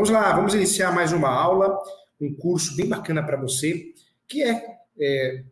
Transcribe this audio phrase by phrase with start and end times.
[0.00, 1.78] Vamos lá, vamos iniciar mais uma aula,
[2.18, 3.92] um curso bem bacana para você,
[4.26, 5.44] que é, é,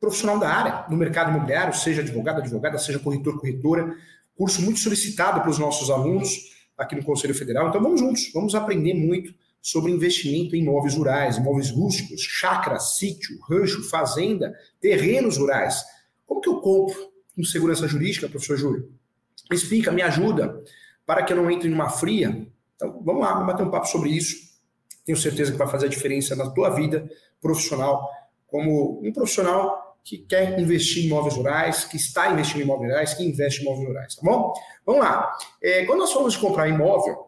[0.00, 3.94] profissional da área, no mercado imobiliário, seja advogado, advogada, seja corretor, corretora.
[4.34, 6.30] Curso muito solicitado pelos nossos alunos
[6.78, 7.68] aqui no Conselho Federal.
[7.68, 13.38] Então vamos juntos, vamos aprender muito sobre investimento em imóveis rurais, imóveis rústicos, chácara, sítio,
[13.50, 15.84] rancho, fazenda, terrenos rurais.
[16.24, 16.96] Como que eu compro
[17.36, 18.90] com segurança jurídica, professor Júlio?
[19.52, 20.64] Explica, me ajuda,
[21.04, 22.48] para que eu não entre numa fria.
[22.80, 24.36] Então, vamos lá, vamos bater um papo sobre isso.
[25.04, 27.06] Tenho certeza que vai fazer a diferença na tua vida
[27.40, 28.08] profissional,
[28.46, 33.14] como um profissional que quer investir em imóveis rurais, que está investindo em imóveis rurais,
[33.14, 34.54] que investe em imóveis rurais, tá bom?
[34.86, 35.30] Vamos lá.
[35.62, 37.26] É, quando nós falamos de comprar imóvel,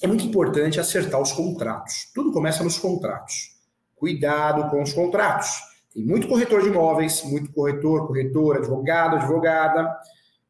[0.00, 2.10] é muito importante acertar os contratos.
[2.14, 3.56] Tudo começa nos contratos.
[3.96, 5.50] Cuidado com os contratos.
[5.92, 9.98] Tem muito corretor de imóveis, muito corretor, corretora, advogado, advogada,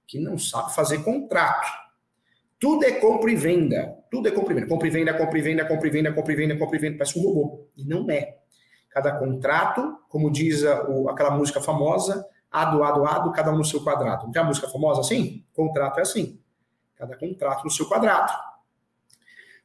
[0.07, 1.67] que não sabe fazer contrato.
[2.61, 3.97] Tudo é compra e venda.
[4.11, 4.67] Tudo é compra e venda.
[4.67, 6.99] Compra e venda, compra e venda, compra e venda, compra e venda, compra e venda.
[6.99, 7.67] Parece um robô.
[7.77, 8.39] E não é.
[8.91, 13.65] Cada contrato, como diz a, o, aquela música famosa, ado, ado, ado, cada um no
[13.65, 14.25] seu quadrado.
[14.25, 15.45] Não tem a música famosa assim?
[15.53, 16.41] Contrato é assim.
[16.97, 18.33] Cada contrato no seu quadrado.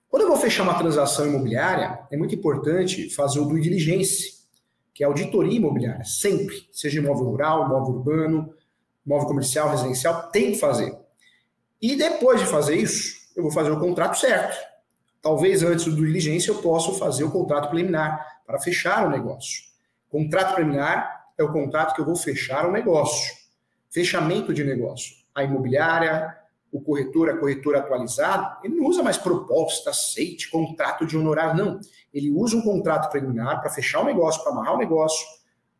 [0.08, 4.44] Quando eu vou fechar uma transação imobiliária, é muito importante fazer o due diligence,
[4.94, 8.54] que é auditoria imobiliária, sempre, seja imóvel rural, imóvel urbano,
[9.04, 10.96] imóvel comercial, residencial, tem que fazer.
[11.82, 14.58] E depois de fazer isso, eu vou fazer o contrato certo.
[15.22, 19.64] Talvez antes do diligência eu possa fazer o contrato preliminar para fechar o negócio.
[20.10, 23.34] Contrato preliminar é o contrato que eu vou fechar o negócio.
[23.90, 25.16] Fechamento de negócio.
[25.34, 26.38] A imobiliária,
[26.72, 31.80] o corretor, a corretora atualizado, ele não usa mais proposta, aceite, contrato de honorário, não.
[32.14, 35.26] Ele usa um contrato preliminar para fechar o negócio, para amarrar o negócio,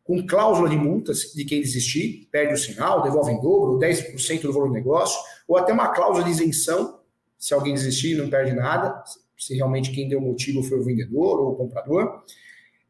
[0.04, 4.52] com cláusula de multas de quem desistir, perde o sinal, devolve em dobro, 10% do
[4.52, 7.00] valor do negócio, ou até uma cláusula de isenção,
[7.44, 9.04] se alguém desistir, não perde nada,
[9.36, 12.24] se realmente quem deu motivo foi o vendedor ou o comprador.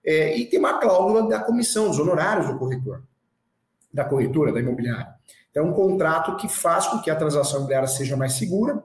[0.06, 3.02] É, e tem uma cláusula da comissão, dos honorários do corretor,
[3.92, 5.12] da corretora, da imobiliária.
[5.52, 8.80] É um contrato que faz com que a transação imobiliária seja mais segura,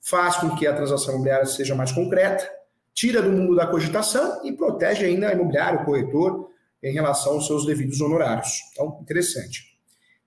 [0.00, 2.50] faz com que a transação imobiliária seja mais concreta,
[2.94, 6.48] tira do mundo da cogitação e protege ainda a imobiliária, o corretor,
[6.82, 8.62] em relação aos seus devidos honorários.
[8.72, 9.78] Então, interessante.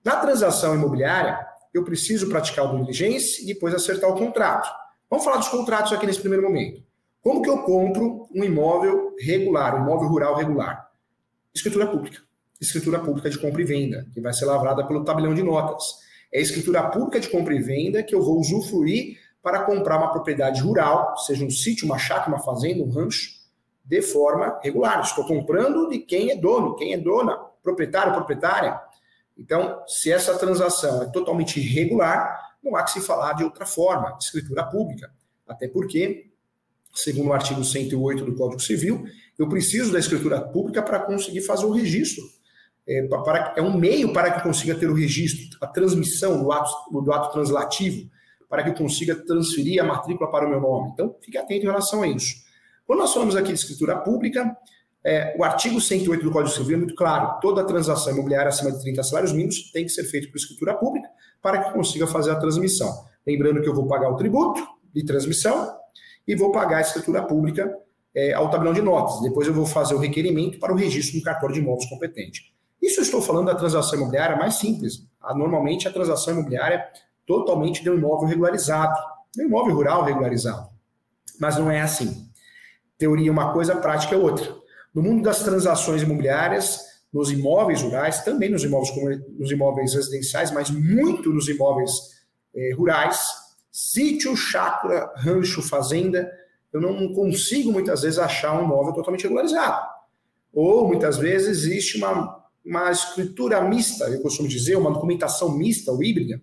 [0.04, 4.68] Na transação imobiliária, eu preciso praticar o diligência e depois acertar o contrato.
[5.10, 6.82] Vamos falar dos contratos aqui nesse primeiro momento.
[7.22, 10.90] Como que eu compro um imóvel regular, um imóvel rural regular?
[11.54, 12.26] Escritura pública
[12.60, 15.98] escritura pública de compra e venda, que vai ser lavrada pelo tabelião de notas.
[16.32, 20.10] É a escritura pública de compra e venda que eu vou usufruir para comprar uma
[20.10, 23.36] propriedade rural, seja um sítio, uma chácara, uma fazenda, um rancho,
[23.84, 25.00] de forma regular.
[25.02, 28.80] Estou comprando de quem é dono, quem é dona, proprietário, proprietária.
[29.38, 34.16] Então, se essa transação é totalmente irregular, não há que se falar de outra forma,
[34.16, 35.12] de escritura pública.
[35.46, 36.30] Até porque,
[36.94, 39.04] segundo o artigo 108 do Código Civil,
[39.38, 42.24] eu preciso da escritura pública para conseguir fazer o registro
[42.88, 46.72] é, para, é um meio para que consiga ter o registro, a transmissão do ato,
[47.02, 48.08] do ato translativo,
[48.48, 50.90] para que eu consiga transferir a matrícula para o meu nome.
[50.92, 52.36] Então, fique atento em relação a isso.
[52.86, 54.56] Quando nós falamos aqui de escritura pública,
[55.06, 58.80] é, o artigo 108 do Código Civil é muito claro: toda transação imobiliária acima de
[58.80, 61.08] 30 salários mínimos tem que ser feita por escritura pública
[61.40, 62.92] para que consiga fazer a transmissão.
[63.24, 64.60] Lembrando que eu vou pagar o tributo
[64.92, 65.72] de transmissão
[66.26, 67.72] e vou pagar a escritura pública
[68.12, 69.20] é, ao tabelão de notas.
[69.20, 72.52] Depois eu vou fazer o requerimento para o registro no cartório de imóveis competente.
[72.82, 75.06] Isso eu estou falando da transação imobiliária mais simples.
[75.36, 76.84] Normalmente a transação imobiliária
[77.24, 78.98] totalmente de um imóvel regularizado,
[79.32, 80.68] de um imóvel rural regularizado.
[81.38, 82.28] Mas não é assim.
[82.98, 84.65] Teoria é uma coisa, prática é outra.
[84.96, 86.80] No mundo das transações imobiliárias,
[87.12, 88.90] nos imóveis rurais, também nos imóveis,
[89.38, 91.92] nos imóveis residenciais, mas muito nos imóveis
[92.54, 93.28] eh, rurais,
[93.70, 96.28] sítio, chácara, rancho, fazenda,
[96.72, 99.86] eu não consigo muitas vezes achar um imóvel totalmente regularizado.
[100.52, 106.02] Ou muitas vezes existe uma uma escritura mista, eu costumo dizer, uma documentação mista ou
[106.02, 106.42] híbrida.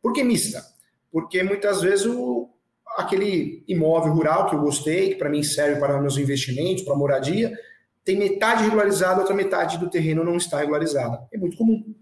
[0.00, 0.64] Por que mista?
[1.12, 2.48] Porque muitas vezes o,
[2.96, 7.52] aquele imóvel rural que eu gostei, que para mim serve para meus investimentos, para moradia,
[8.08, 11.28] tem metade regularizada, outra metade do terreno não está regularizada.
[11.30, 11.94] É muito comum.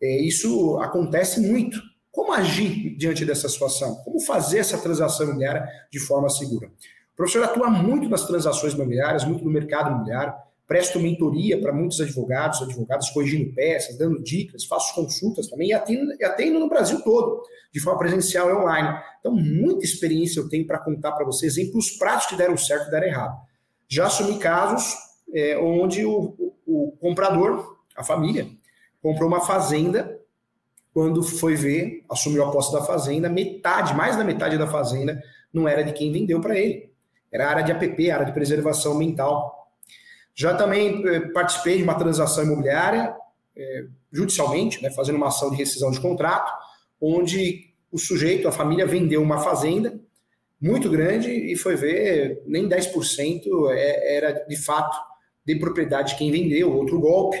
[0.00, 1.78] É, isso acontece muito.
[2.10, 3.96] Como agir diante dessa situação?
[3.96, 6.68] Como fazer essa transação imobiliária de forma segura?
[7.12, 10.32] O professor atua muito nas transações imobiliárias, muito no mercado imobiliário
[10.66, 16.12] presto mentoria para muitos advogados, advogadas corrigindo peças, dando dicas, faço consultas também e atendo,
[16.20, 17.42] e atendo no Brasil todo,
[17.72, 19.02] de forma presencial e online.
[19.18, 22.90] Então, muita experiência eu tenho para contar para vocês, exemplos práticos que deram certo e
[22.90, 23.47] deram errado.
[23.88, 24.94] Já assumi casos
[25.32, 28.46] é, onde o, o, comprador, a família,
[29.02, 30.18] comprou uma fazenda,
[30.92, 35.66] quando foi ver, assumiu a posse da fazenda, metade, mais da metade da fazenda, não
[35.66, 36.90] era de quem vendeu para ele.
[37.32, 39.70] Era área de APP, área de preservação ambiental.
[40.34, 43.14] Já também eh, participei de uma transação imobiliária,
[43.56, 46.50] eh, judicialmente, né, fazendo uma ação de rescisão de contrato,
[47.00, 49.98] onde o sujeito, a família, vendeu uma fazenda
[50.60, 54.96] muito grande e foi ver, nem 10% é, era de fato
[55.44, 57.38] de propriedade de quem vendeu, outro golpe.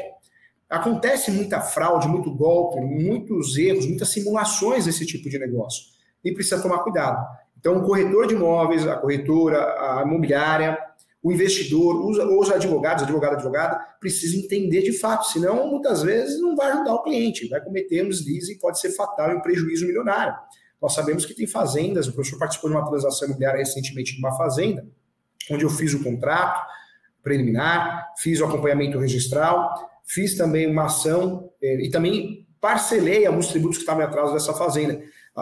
[0.68, 5.84] Acontece muita fraude, muito golpe, muitos erros, muitas simulações nesse tipo de negócio.
[6.24, 7.24] E precisa tomar cuidado.
[7.58, 10.78] Então, o corretor de imóveis, a corretora, a imobiliária,
[11.22, 16.54] o investidor, os, os advogados, advogado, advogada, precisam entender de fato, senão muitas vezes não
[16.54, 19.86] vai ajudar o cliente, vai cometer um deslize e pode ser fatal e um prejuízo
[19.86, 20.34] milionário.
[20.80, 24.36] Nós sabemos que tem fazendas, o professor participou de uma transação imobiliária recentemente de uma
[24.36, 24.86] fazenda,
[25.50, 26.66] onde eu fiz o contrato
[27.22, 33.78] preliminar, fiz o acompanhamento registral, fiz também uma ação eh, e também parcelei alguns tributos
[33.78, 35.00] que estavam atrás dessa fazenda.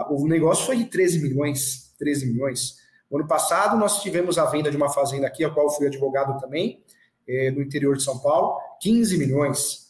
[0.09, 2.75] O negócio foi de 13 milhões, 13 milhões.
[3.09, 6.39] No ano passado, nós tivemos a venda de uma fazenda aqui, a qual fui advogado
[6.39, 6.83] também,
[7.27, 9.86] eh, no interior de São Paulo, 15 milhões.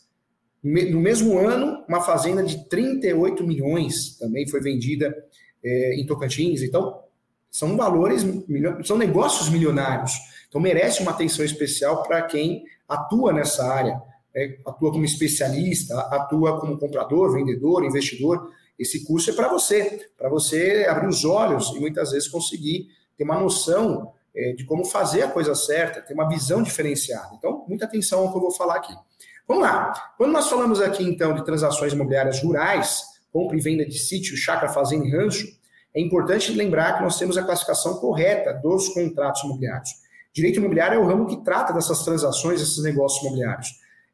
[0.64, 5.16] No mesmo ano, uma fazenda de 38 milhões também foi vendida
[5.64, 6.62] é, em Tocantins.
[6.62, 7.00] Então,
[7.50, 8.26] são valores,
[8.84, 10.14] são negócios milionários.
[10.48, 14.02] Então, merece uma atenção especial para quem atua nessa área,
[14.36, 18.52] é, atua como especialista, atua como comprador, vendedor, investidor.
[18.78, 22.88] Esse curso é para você, para você abrir os olhos e muitas vezes conseguir
[23.18, 27.34] ter uma noção é, de como fazer a coisa certa, ter uma visão diferenciada.
[27.36, 28.94] Então, muita atenção ao que eu vou falar aqui.
[29.48, 29.94] Vamos lá.
[30.18, 34.68] Quando nós falamos aqui, então, de transações imobiliárias rurais, compra e venda de sítio, chácara,
[34.68, 35.48] fazenda e rancho,
[35.96, 39.90] é importante lembrar que nós temos a classificação correta dos contratos imobiliários.
[40.34, 43.70] Direito imobiliário é o ramo que trata dessas transações, desses negócios imobiliários.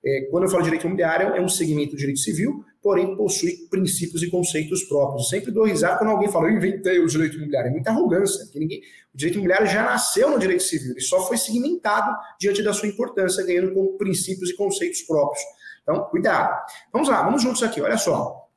[0.06, 4.22] É, quando eu falo direito imobiliário, é um segmento do direito civil, porém possui princípios
[4.22, 5.24] e conceitos próprios.
[5.24, 7.70] Eu sempre dou risada quando alguém fala, eu inventei o direito imobiliário.
[7.70, 8.80] É muita arrogância, que ninguém...
[9.14, 12.90] o direito imobiliário já nasceu no direito civil, ele só foi segmentado diante da sua
[12.90, 15.42] importância, ganhando com princípios e conceitos próprios.
[15.82, 16.62] Então, cuidado.
[16.92, 18.50] Vamos lá, vamos juntos aqui, olha só.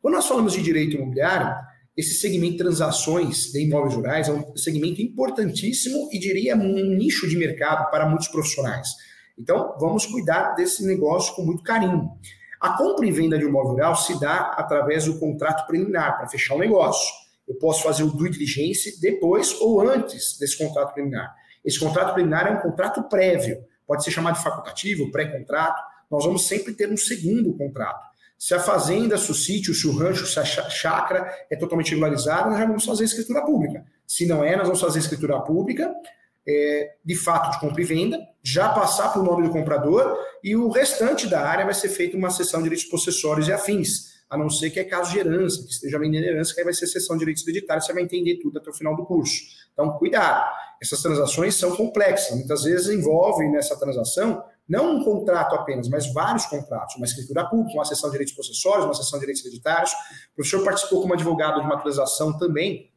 [0.00, 1.52] Quando nós falamos de direito imobiliário,
[1.96, 7.28] esse segmento de transações de imóveis rurais é um segmento importantíssimo e diria um nicho
[7.28, 8.88] de mercado para muitos profissionais.
[9.36, 12.10] Então, vamos cuidar desse negócio com muito carinho.
[12.60, 16.28] A compra e venda de um imóvel rural se dá através do contrato preliminar, para
[16.28, 17.10] fechar o negócio.
[17.48, 21.34] Eu posso fazer o due diligence depois ou antes desse contrato preliminar.
[21.64, 25.80] Esse contrato preliminar é um contrato prévio, pode ser chamado de facultativo, pré-contrato.
[26.10, 28.10] Nós vamos sempre ter um segundo contrato.
[28.38, 32.50] Se a fazenda, se o sítio, se o rancho, se a chácara é totalmente regularizada,
[32.50, 33.84] nós já vamos fazer escritura pública.
[34.06, 35.94] Se não é, nós vamos fazer escritura pública
[36.46, 40.56] é, de fato de compra e venda, já passar para o nome do comprador e
[40.56, 44.36] o restante da área vai ser feita uma sessão de direitos possessórios e afins, a
[44.36, 46.86] não ser que é caso de herança, que esteja vendendo herança, que aí vai ser
[46.86, 49.42] sessão de direitos hereditários, você vai entender tudo até o final do curso.
[49.72, 50.48] Então, cuidado.
[50.82, 56.46] Essas transações são complexas, muitas vezes envolvem nessa transação não um contrato apenas, mas vários
[56.46, 59.90] contratos, uma escritura pública, uma sessão de direitos possessórios, uma sessão de direitos hereditários.
[59.90, 62.88] O professor participou como advogado de uma transação também,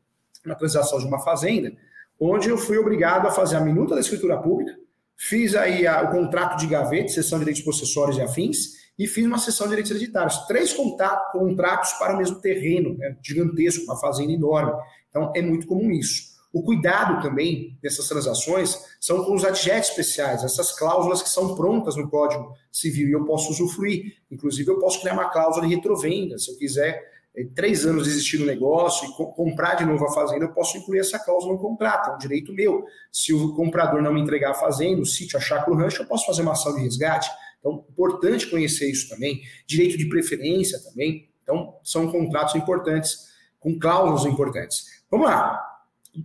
[0.46, 1.76] uma transação de uma fazenda,
[2.20, 4.76] onde eu fui obrigado a fazer a minuta da escritura pública,
[5.16, 9.26] fiz aí a, o contrato de gaveta, sessão de direitos possessórios e afins, e fiz
[9.26, 10.38] uma sessão de direitos hereditários.
[10.46, 14.72] Três contratos para o mesmo terreno, né, gigantesco, uma fazenda enorme.
[15.10, 16.34] Então, é muito comum isso.
[16.54, 21.96] O cuidado também dessas transações são com os adjetos especiais, essas cláusulas que são prontas
[21.96, 24.18] no Código Civil e eu posso usufruir.
[24.30, 27.13] Inclusive, eu posso criar uma cláusula de retrovenda, se eu quiser
[27.56, 31.00] três anos existir no negócio e co comprar de novo a fazenda, eu posso incluir
[31.00, 32.86] essa cláusula no contrato, é um direito meu.
[33.12, 36.08] Se o comprador não me entregar a fazenda, o sítio, a chácara, o rancho, eu
[36.08, 37.30] posso fazer uma ação de resgate.
[37.60, 39.42] Então, importante conhecer isso também.
[39.66, 41.28] Direito de preferência também.
[41.42, 45.04] Então, são contratos importantes, com cláusulas importantes.
[45.10, 45.60] Vamos lá.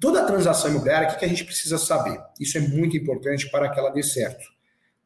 [0.00, 2.21] Toda transação imobiliária, o que a gente precisa saber?
[2.38, 4.45] Isso é muito importante para que ela dê certo.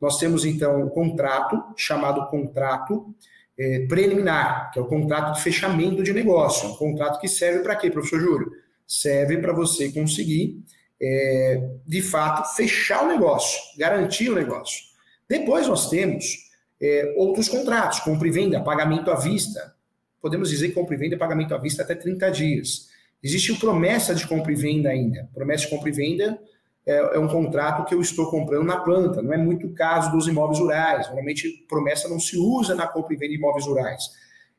[0.01, 3.15] Nós temos, então, o contrato, chamado contrato
[3.59, 6.69] é, preliminar, que é o contrato de fechamento de negócio.
[6.69, 8.51] Um contrato que serve para quê, professor Júlio?
[8.87, 10.63] Serve para você conseguir,
[11.01, 14.83] é, de fato, fechar o negócio, garantir o negócio.
[15.29, 19.75] Depois nós temos é, outros contratos, compra e venda, pagamento à vista.
[20.21, 22.89] Podemos dizer que compra e venda é pagamento à vista até 30 dias.
[23.23, 25.29] Existe promessa de compra e venda ainda.
[25.33, 26.39] Promessa de compra e venda
[26.87, 29.23] é, é, um contrato que eu estou comprando na planta.
[29.23, 31.07] Não é muito o caso dos imóveis rurais.
[31.07, 34.03] Normalmente, promessa não se usa na compra e venda de imóveis rurais.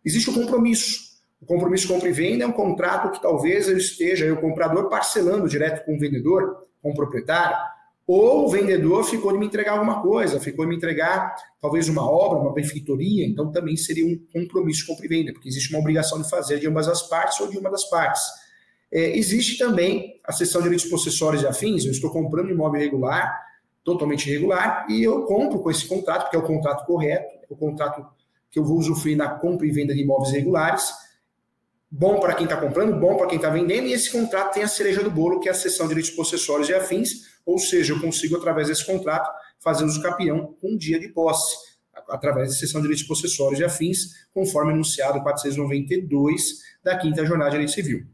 [0.04, 1.14] Existe o compromisso.
[1.42, 4.88] O compromisso de compra e venda é um contrato que talvez eu esteja, eu, comprador,
[4.88, 7.58] parcelando direto com o vendedor, com o proprietário,
[8.06, 12.10] ou o vendedor ficou de me entregar alguma coisa, ficou de me entregar talvez uma
[12.10, 15.80] obra, uma benfeitoria, então também seria um compromisso de compra e venda, porque existe uma
[15.80, 18.22] obrigação de fazer de ambas as partes ou de uma das partes.
[18.96, 23.42] É, existe também a seção de direitos possessórios e afins, eu estou comprando imóvel irregular,
[23.84, 27.56] totalmente irregular, e eu compro com esse contrato, porque é o contrato correto, é o
[27.56, 28.06] contrato
[28.52, 30.94] que eu vou usufruir na compra e venda de imóveis irregulares,
[31.90, 34.68] bom para quem está comprando, bom para quem está vendendo, e esse contrato tem a
[34.68, 38.00] cereja do bolo, que é a seção de direitos possessórios e afins, ou seja, eu
[38.00, 39.28] consigo, através desse contrato,
[39.60, 41.56] fazer uso capião um dia de posse,
[42.10, 47.58] através da seção de direitos possessórios e afins, conforme anunciado 492 da quinta jornada de
[47.58, 48.13] direito civil.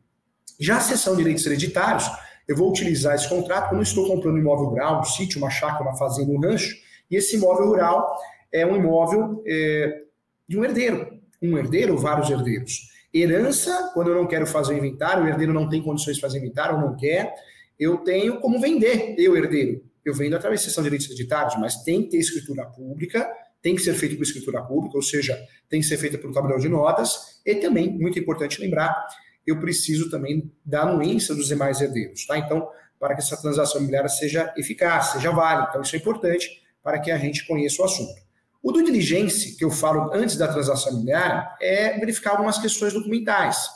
[0.59, 2.05] Já a seção de direitos hereditários,
[2.47, 5.83] eu vou utilizar esse contrato quando estou comprando um imóvel rural, um sítio, uma chácara,
[5.83, 6.75] uma fazenda, um rancho,
[7.09, 8.17] e esse imóvel rural
[8.51, 10.01] é um imóvel é,
[10.47, 12.89] de um herdeiro, um herdeiro ou vários herdeiros.
[13.13, 16.39] Herança, quando eu não quero fazer o inventário, o herdeiro não tem condições de fazer
[16.39, 17.33] inventário ou não quer,
[17.79, 19.81] eu tenho como vender, eu herdeiro.
[20.03, 23.27] Eu vendo através da seção de direitos hereditários, mas tem que ter escritura pública,
[23.61, 25.39] tem que ser feito por escritura pública, ou seja,
[25.69, 29.05] tem que ser feita pelo tabelião de notas, e também, muito importante lembrar,
[29.49, 32.37] eu preciso também da anuência dos demais herdeiros, tá?
[32.37, 35.67] Então, para que essa transação imobiliária seja eficaz, seja válida.
[35.69, 38.19] Então, isso é importante para que a gente conheça o assunto.
[38.61, 43.69] O do diligência, que eu falo antes da transação imobiliária, é verificar algumas questões documentais,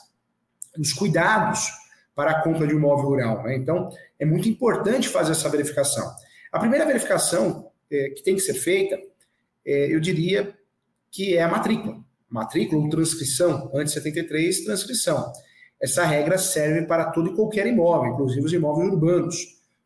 [0.77, 1.69] os cuidados
[2.13, 3.43] para a compra de um imóvel rural.
[3.43, 3.55] Né?
[3.55, 3.89] Então,
[4.19, 6.13] é muito importante fazer essa verificação.
[6.51, 8.99] A primeira verificação é, que tem que ser feita,
[9.65, 10.53] é, eu diria
[11.09, 12.03] que é a matrícula.
[12.29, 15.31] Matrícula ou transcrição, antes de 73, transcrição.
[15.83, 19.35] Essa regra serve para todo e qualquer imóvel, inclusive os imóveis urbanos.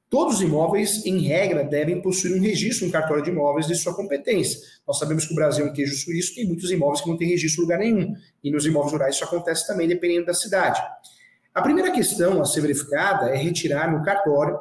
[0.07, 3.95] Todos os imóveis, em regra, devem possuir um registro no cartório de imóveis de sua
[3.95, 4.59] competência.
[4.87, 7.27] Nós sabemos que o Brasil é um queijo suíço, tem muitos imóveis que não têm
[7.29, 8.13] registro em lugar nenhum.
[8.43, 10.79] E nos imóveis rurais isso acontece também, dependendo da cidade.
[11.51, 14.59] A primeira questão a ser verificada é retirar no cartório,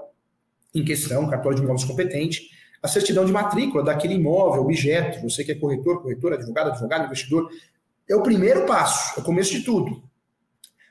[0.75, 2.49] em questão, cartório de imóveis competente,
[2.83, 5.21] a certidão de matrícula daquele imóvel, objeto.
[5.23, 7.51] Você que é corretor, corretor, advogado, advogado, investidor.
[8.09, 10.03] É o primeiro passo, é o começo de tudo.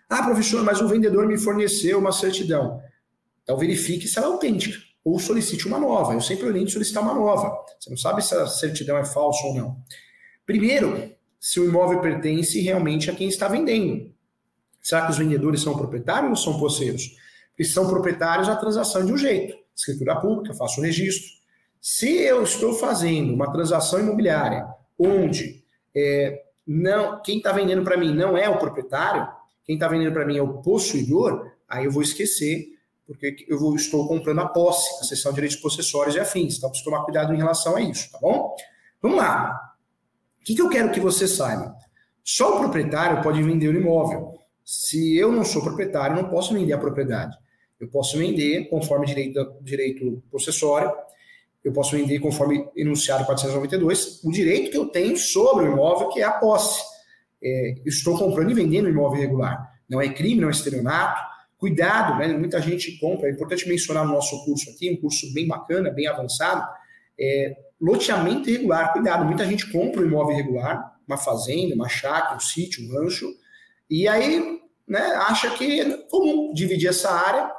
[0.09, 2.81] Ah, professor, mas o vendedor me forneceu uma certidão.
[3.43, 6.13] Então verifique se ela é autêntica ou solicite uma nova.
[6.13, 7.55] Eu sempre oriento solicitar uma nova.
[7.79, 9.77] Você não sabe se a certidão é falsa ou não.
[10.45, 14.11] Primeiro, se o imóvel pertence realmente a quem está vendendo.
[14.81, 17.15] Será que os vendedores são proprietários ou são posseiros?
[17.57, 19.55] Se são proprietários, a transação é de um jeito.
[19.75, 21.29] Escritura pública, faço o registro.
[21.79, 25.63] Se eu estou fazendo uma transação imobiliária onde
[25.95, 29.27] é, não, quem está vendendo para mim não é o proprietário,
[29.65, 32.67] quem está vendendo para mim é o possuidor, aí eu vou esquecer,
[33.07, 36.57] porque eu vou, estou comprando a posse, a seção de direitos possessórios e afins.
[36.57, 38.55] Então, preciso tomar cuidado em relação a isso, tá bom?
[39.01, 39.75] Vamos lá.
[40.41, 41.75] O que, que eu quero que você saiba?
[42.23, 44.33] Só o proprietário pode vender o imóvel.
[44.63, 47.35] Se eu não sou proprietário, não posso vender a propriedade.
[47.79, 50.91] Eu posso vender conforme direito, direito possessório,
[51.63, 56.19] eu posso vender conforme enunciado 492, o direito que eu tenho sobre o imóvel, que
[56.19, 56.94] é a posse
[57.43, 59.71] é, estou comprando e vendendo imóvel irregular.
[59.89, 61.21] Não é crime, não é estelionato.
[61.57, 62.27] Cuidado, né?
[62.27, 63.27] muita gente compra.
[63.27, 66.67] É importante mencionar no nosso curso aqui, um curso bem bacana, bem avançado.
[67.19, 69.25] É, loteamento irregular, cuidado.
[69.25, 73.31] Muita gente compra um imóvel irregular, uma fazenda, uma chácara, um sítio, um rancho,
[73.89, 77.51] e aí né, acha que é comum dividir essa área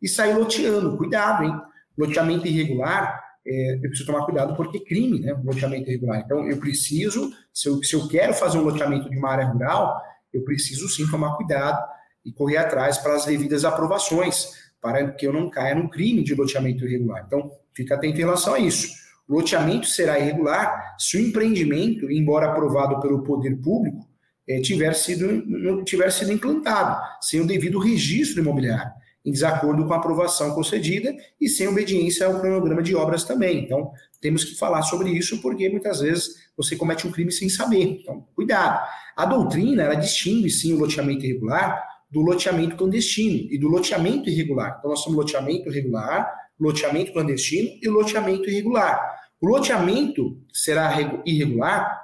[0.00, 0.96] e sair loteando.
[0.96, 1.52] Cuidado, hein?
[1.96, 5.34] Loteamento irregular é, eu preciso tomar cuidado porque crime, né?
[5.34, 6.22] Um loteamento irregular.
[6.24, 10.00] Então, eu preciso, se eu, se eu quero fazer um loteamento de uma área rural,
[10.32, 11.84] eu preciso sim tomar cuidado
[12.24, 14.48] e correr atrás para as devidas aprovações,
[14.80, 17.24] para que eu não caia no crime de loteamento irregular.
[17.26, 18.88] Então, fica atento em relação a isso.
[19.28, 24.08] O loteamento será irregular se o empreendimento, embora aprovado pelo poder público,
[24.48, 28.92] é, tiver, sido, não tiver sido implantado, sem o devido registro imobiliário
[29.24, 33.64] em desacordo com a aprovação concedida e sem obediência ao cronograma de obras também.
[33.64, 37.82] Então, temos que falar sobre isso porque muitas vezes você comete um crime sem saber.
[37.82, 38.86] Então, cuidado.
[39.16, 44.76] A doutrina, ela distingue sim o loteamento irregular do loteamento clandestino e do loteamento irregular.
[44.78, 49.00] Então, nós temos loteamento regular, loteamento clandestino e loteamento irregular.
[49.40, 50.92] O loteamento será
[51.24, 52.02] irregular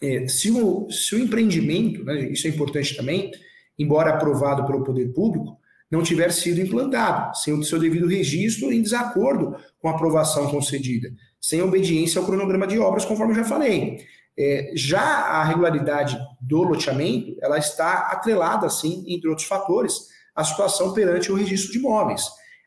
[0.00, 3.30] é, se, o, se o empreendimento, né, isso é importante também,
[3.78, 5.58] embora aprovado pelo poder público,
[5.90, 11.08] não tiver sido implantado, sem o seu devido registro em desacordo com a aprovação concedida,
[11.40, 13.98] sem obediência ao cronograma de obras, conforme já falei.
[14.38, 19.94] É, já a regularidade do loteamento, ela está atrelada, assim, entre outros fatores,
[20.34, 22.24] à situação perante o registro de imóveis.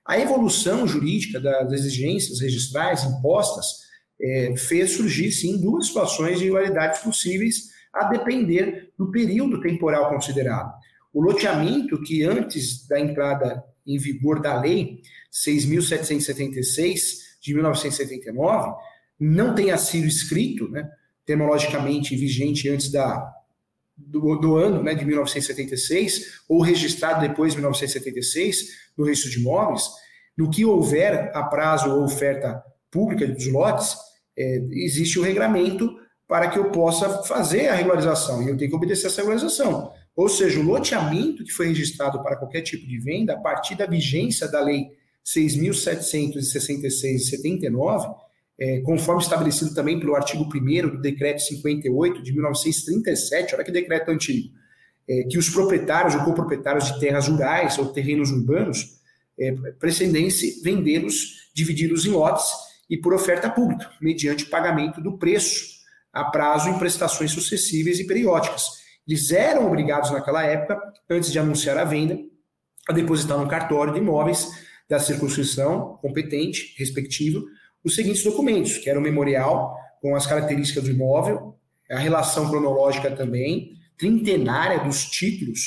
[0.07, 7.01] A evolução jurídica das exigências registrais impostas é, fez surgir, sim, duas situações de irregularidades
[7.01, 10.73] possíveis a depender do período temporal considerado.
[11.13, 15.01] O loteamento, que antes da entrada em vigor da Lei
[15.31, 17.01] 6.776
[17.41, 18.75] de 1979,
[19.19, 20.89] não tenha sido escrito, né,
[21.25, 23.33] terminologicamente vigente antes da,
[23.97, 29.83] do, do, ano né, de 1976, ou registrado depois de 1976 no registro de imóveis,
[30.37, 33.95] no que houver a prazo ou oferta pública dos lotes,
[34.37, 35.97] é, existe o regramento
[36.27, 39.91] para que eu possa fazer a regularização, e eu tenho que obedecer essa regularização.
[40.19, 43.85] Ou seja, o loteamento que foi registrado para qualquer tipo de venda, a partir da
[43.85, 44.89] vigência da Lei
[45.25, 48.05] 6.766 de 79,
[48.59, 54.11] é, conforme estabelecido também pelo artigo 1 do Decreto 58 de 1937, olha que decreto
[54.11, 54.49] antigo,
[55.07, 58.99] é, que os proprietários ou coproprietários de terras rurais ou terrenos urbanos
[59.39, 62.45] é, precedem-se vendê-los, dividi-los em lotes
[62.89, 65.79] e por oferta pública, mediante pagamento do preço
[66.11, 68.78] a prazo em prestações sucessíveis e periódicas.
[69.09, 72.15] Eles eram obrigados naquela época, antes de anunciar a venda,
[72.87, 74.47] a depositar no cartório de imóveis
[74.87, 77.43] da circunscrição competente, respectivo,
[77.83, 81.55] os seguintes documentos, que era o memorial com as características do imóvel,
[81.89, 85.59] a relação cronológica também, trintenária dos títulos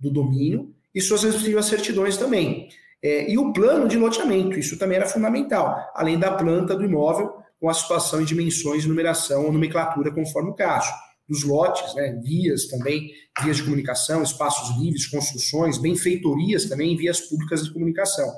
[0.00, 2.70] do domínio e suas respectivas certidões também.
[3.02, 7.30] É, e o plano de loteamento, isso também era fundamental, além da planta do imóvel
[7.60, 10.90] com a situação e dimensões, numeração ou nomenclatura conforme o caso.
[11.28, 13.10] Dos lotes, né, vias também,
[13.42, 18.32] vias de comunicação, espaços livres, construções, benfeitorias também, vias públicas de comunicação.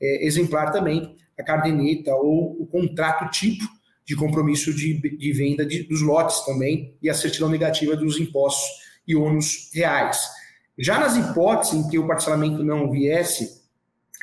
[0.00, 3.64] É, exemplar também a cardeneta ou o contrato tipo
[4.06, 8.68] de compromisso de, de venda de, dos lotes também e a certidão negativa dos impostos
[9.06, 10.18] e ônus reais.
[10.78, 13.60] Já nas hipóteses em que o parcelamento não viesse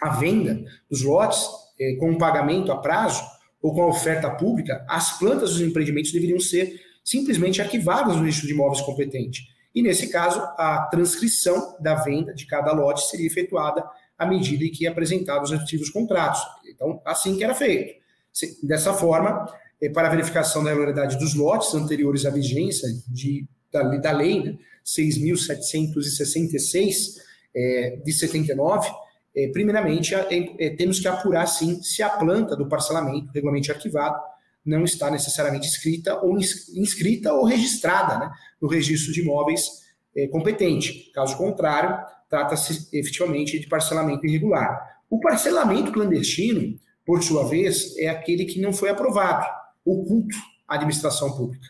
[0.02, 1.40] à venda dos lotes,
[1.80, 3.24] é, com o pagamento a prazo
[3.62, 8.48] ou com a oferta pública, as plantas dos empreendimentos deveriam ser simplesmente arquivadas no registro
[8.48, 9.48] de imóveis competente.
[9.74, 13.82] E, nesse caso, a transcrição da venda de cada lote seria efetuada
[14.18, 16.42] à medida em que apresentados os respectivos contratos.
[16.68, 17.94] Então, assim que era feito.
[18.62, 19.46] Dessa forma,
[19.82, 24.44] é, para a verificação da regularidade dos lotes anteriores à vigência de, da, da lei
[24.44, 27.16] né, 6.766
[27.56, 28.90] é, de 79,
[29.34, 34.20] é, primeiramente é, temos que apurar, sim, se a planta do parcelamento, regularmente arquivado,
[34.68, 39.66] não está necessariamente escrita ou inscrita ou registrada né, no registro de imóveis
[40.16, 41.10] é, competente.
[41.14, 41.98] Caso contrário,
[42.30, 44.78] trata-se efetivamente de parcelamento irregular.
[45.10, 49.46] O parcelamento clandestino, por sua vez, é aquele que não foi aprovado,
[49.86, 50.36] oculto
[50.68, 51.68] à administração pública.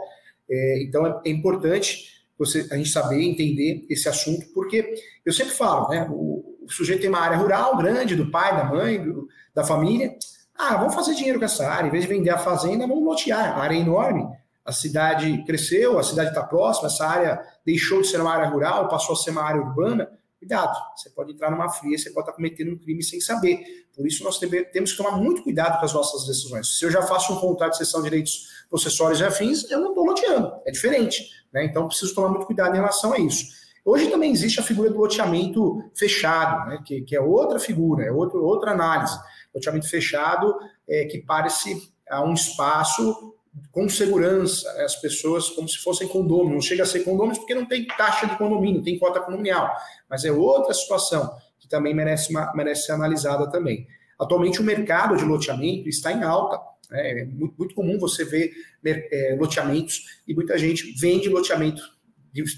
[0.50, 4.94] É, então é, é, importante você, a gente saber, entender esse assunto, porque
[5.26, 8.63] eu sempre falo, né, o, o sujeito tem uma área rural grande, do pai, da
[8.63, 10.15] mãe, do, da família,
[10.58, 13.58] ah, vamos fazer dinheiro com essa área, em vez de vender a fazenda, vamos lotear,
[13.58, 14.26] a área é enorme,
[14.65, 18.88] a cidade cresceu, a cidade está próxima, essa área deixou de ser uma área rural,
[18.88, 20.08] passou a ser uma área urbana,
[20.41, 23.63] Cuidado, você pode entrar numa fria, você pode estar cometendo um crime sem saber.
[23.95, 26.80] Por isso, nós temos que tomar muito cuidado com as nossas decisões.
[26.80, 29.89] Se eu já faço um contrato de cessão de direitos processuários e afins, eu não
[29.89, 31.30] estou loteando, é diferente.
[31.54, 31.65] Né?
[31.65, 33.45] Então, preciso tomar muito cuidado em relação a isso.
[33.86, 36.82] Hoje também existe a figura do loteamento fechado, né?
[36.84, 39.15] que, que, é outra figura, é outro, outra análise.
[39.54, 40.56] Loteamento fechado
[40.89, 43.36] é que parece a um espaço
[43.72, 46.54] com segurança, as pessoas como se fossem condomínio.
[46.54, 49.70] Não chega a ser condomínio porque não tem taxa de condomínio, tem cota condominial.
[50.10, 53.88] Mas é outra situação que também merece, uma, merece ser analisada também.
[54.20, 56.60] Atualmente o mercado de loteamento está em alta.
[56.90, 58.54] Né, é muito, muito comum você ver
[58.86, 61.82] é, loteamentos e muita gente vende loteamento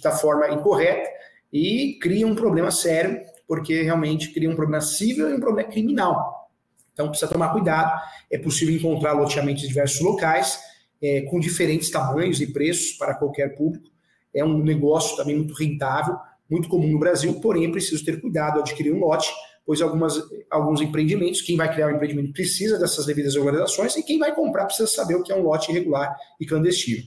[0.01, 1.09] da forma incorreta
[1.51, 6.49] e cria um problema sério, porque realmente cria um problema civil e um problema criminal.
[6.93, 7.99] Então precisa tomar cuidado.
[8.31, 10.72] É possível encontrar loteamentos em diversos locais
[11.03, 13.91] é, com diferentes tamanhos e preços para qualquer público.
[14.33, 16.15] É um negócio também muito rentável,
[16.49, 19.29] muito comum no Brasil, porém é preciso ter cuidado ao adquirir um lote,
[19.65, 24.17] pois algumas, alguns empreendimentos, quem vai criar um empreendimento precisa dessas devidas organizações e quem
[24.17, 27.03] vai comprar precisa saber o que é um lote irregular e clandestino.